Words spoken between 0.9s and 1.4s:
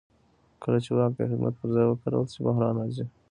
واک د